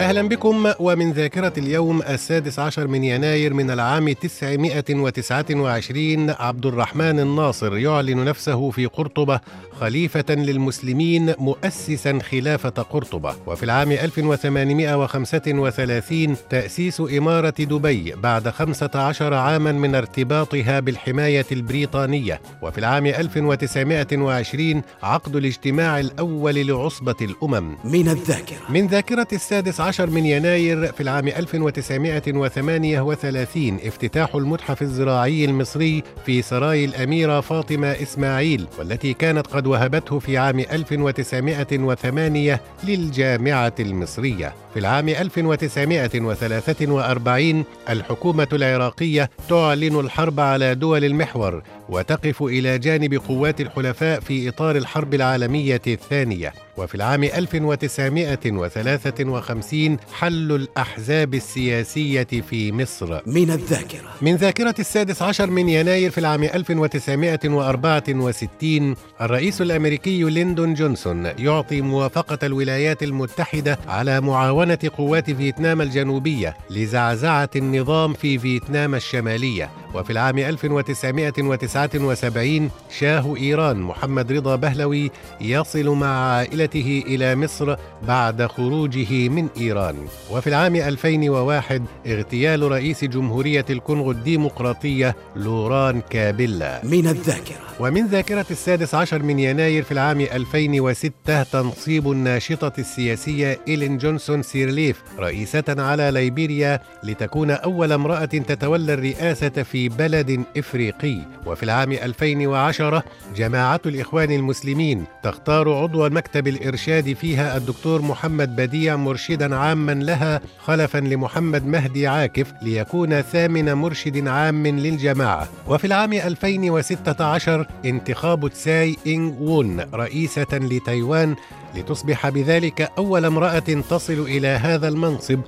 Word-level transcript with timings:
أهلا 0.00 0.28
بكم 0.28 0.72
ومن 0.78 1.12
ذاكرة 1.12 1.52
اليوم 1.58 2.02
السادس 2.02 2.58
عشر 2.58 2.86
من 2.86 3.04
يناير 3.04 3.54
من 3.54 3.70
العام 3.70 4.12
929 4.12 6.30
عبد 6.30 6.66
الرحمن 6.66 7.20
الناصر 7.20 7.76
يعلن 7.76 8.24
نفسه 8.24 8.70
في 8.70 8.86
قرطبة 8.86 9.40
خليفة 9.80 10.24
للمسلمين 10.34 11.34
مؤسسا 11.38 12.18
خلافة 12.18 12.70
قرطبة. 12.70 13.34
وفي 13.46 13.62
العام 13.62 13.92
1835 13.92 16.36
تأسيس 16.50 17.00
إمارة 17.00 17.54
دبي 17.58 18.14
بعد 18.16 18.48
15 18.48 19.34
عاما 19.34 19.72
من 19.72 19.94
ارتباطها 19.94 20.80
بالحماية 20.80 21.46
البريطانية. 21.52 22.40
وفي 22.62 22.78
العام 22.78 23.06
1920 23.06 24.82
عقد 25.02 25.36
الاجتماع 25.36 26.00
الأول 26.00 26.66
لعصبة 26.66 27.16
الأمم. 27.20 27.76
من 27.84 28.08
الذاكرة. 28.08 28.58
من 28.68 28.86
ذاكرة 28.86 29.28
السادس 29.32 29.80
عشر 29.84 30.10
من 30.10 30.26
يناير 30.26 30.92
في 30.92 31.00
العام 31.00 31.28
1938 31.28 33.78
افتتاح 33.84 34.34
المتحف 34.34 34.82
الزراعي 34.82 35.44
المصري 35.44 36.02
في 36.26 36.42
سراي 36.42 36.84
الأميرة 36.84 37.40
فاطمة 37.40 37.88
إسماعيل 37.88 38.66
والتي 38.78 39.14
كانت 39.14 39.46
قد 39.46 39.66
وهبته 39.66 40.18
في 40.18 40.38
عام 40.38 40.58
1908 40.58 42.60
للجامعة 42.84 43.74
المصرية. 43.80 44.54
في 44.74 44.80
العام 44.80 45.08
1943 45.08 47.64
الحكومة 47.90 48.48
العراقية 48.52 49.30
تعلن 49.48 50.00
الحرب 50.00 50.40
على 50.40 50.74
دول 50.74 51.04
المحور 51.04 51.62
وتقف 51.88 52.42
إلى 52.42 52.78
جانب 52.78 53.14
قوات 53.14 53.60
الحلفاء 53.60 54.20
في 54.20 54.48
إطار 54.48 54.76
الحرب 54.76 55.14
العالمية 55.14 55.82
الثانية. 55.86 56.52
وفي 56.76 56.94
العام 56.94 57.24
1953 57.24 59.73
حل 60.12 60.52
الأحزاب 60.52 61.34
السياسية 61.34 62.22
في 62.22 62.72
مصر. 62.72 63.20
من 63.26 63.50
الذاكرة. 63.50 64.10
من 64.22 64.36
ذاكرة 64.36 64.74
السادس 64.78 65.22
عشر 65.22 65.50
من 65.50 65.68
يناير 65.68 66.10
في 66.10 66.18
العام 66.18 66.44
1964 66.44 68.96
الرئيس 69.20 69.62
الأمريكي 69.62 70.24
ليندون 70.24 70.74
جونسون 70.74 71.24
يعطي 71.38 71.80
موافقة 71.80 72.46
الولايات 72.46 73.02
المتحدة 73.02 73.78
على 73.88 74.20
معاونة 74.20 74.78
قوات 74.96 75.30
فيتنام 75.30 75.80
الجنوبية 75.80 76.56
لزعزعة 76.70 77.50
النظام 77.56 78.12
في 78.12 78.38
فيتنام 78.38 78.94
الشمالية. 78.94 79.70
وفي 79.94 80.10
العام 80.10 80.38
1979 80.38 82.70
شاه 82.98 83.36
إيران 83.36 83.76
محمد 83.76 84.32
رضا 84.32 84.56
بهلوي 84.56 85.10
يصل 85.40 85.88
مع 85.88 86.06
عائلته 86.06 87.04
إلى 87.06 87.36
مصر 87.36 87.76
بعد 88.08 88.46
خروجه 88.46 89.28
من 89.28 89.48
إيران. 89.56 89.96
وفي 90.30 90.46
العام 90.46 90.76
2001 90.76 91.82
اغتيال 92.06 92.72
رئيس 92.72 93.04
جمهورية 93.04 93.64
الكونغو 93.70 94.10
الديمقراطية 94.10 95.16
لوران 95.36 96.00
كابيلا. 96.10 96.80
من 96.84 97.06
الذاكرة. 97.06 97.64
ومن 97.80 98.06
ذاكرة 98.06 98.46
السادس 98.50 98.94
عشر 98.94 99.22
من 99.22 99.38
يناير 99.38 99.82
في 99.82 99.92
العام 99.92 100.20
2006 100.20 101.42
تنصيب 101.42 102.10
الناشطة 102.10 102.72
السياسية 102.78 103.58
إيلين 103.68 103.98
جونسون 103.98 104.42
سيرليف 104.42 105.02
رئيسة 105.18 105.64
على 105.68 106.10
ليبيريا 106.10 106.80
لتكون 107.02 107.50
أول 107.50 107.92
امرأة 107.92 108.24
تتولى 108.24 108.94
الرئاسة 108.94 109.48
في 109.48 109.83
بلد 109.88 110.44
إفريقي. 110.56 111.18
وفي 111.46 111.62
العام 111.62 111.92
2010 111.92 113.04
جماعة 113.36 113.80
الإخوان 113.86 114.32
المسلمين 114.32 115.04
تختار 115.22 115.72
عضو 115.72 116.08
مكتب 116.08 116.48
الإرشاد 116.48 117.12
فيها 117.12 117.56
الدكتور 117.56 118.02
محمد 118.02 118.56
بديع 118.56 118.96
مرشدا 118.96 119.56
عاما 119.56 119.92
لها 119.92 120.40
خلفا 120.58 120.98
لمحمد 120.98 121.66
مهدي 121.66 122.06
عاكف 122.06 122.52
ليكون 122.62 123.20
ثامن 123.20 123.72
مرشد 123.74 124.28
عام 124.28 124.66
للجماعة. 124.66 125.48
وفي 125.68 125.86
العام 125.86 126.12
2016 126.12 127.66
انتخاب 127.84 128.48
تساي 128.48 128.96
إنغ 129.06 129.42
وون 129.42 129.80
رئيسة 129.94 130.46
لتايوان 130.52 131.36
لتصبح 131.74 132.28
بذلك 132.28 132.90
أول 132.98 133.24
امرأة 133.24 133.58
تصل 133.58 134.20
إلى 134.20 134.48
هذا 134.48 134.88
المنصب 134.88 135.40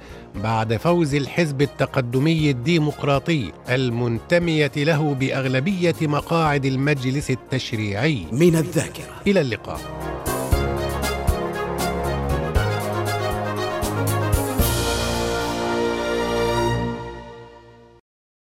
بعد 0.42 0.76
فوز 0.76 1.14
الحزب 1.14 1.62
التقدمي 1.62 2.50
الديمقراطي 2.50 3.52
المنتمية 4.32 4.72
له 4.76 5.14
بأغلبية 5.14 5.94
مقاعد 6.02 6.64
المجلس 6.64 7.30
التشريعي. 7.30 8.26
من 8.32 8.56
الذاكرة. 8.56 9.22
إلى 9.26 9.40
اللقاء. 9.40 9.95